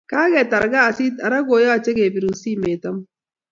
kaketar 0.09 0.65
kasit 0.73 1.15
Ara 1.25 1.37
koyache 1.47 1.91
kebiru 1.97 2.31
simet 2.41 2.83
amut 2.89 3.07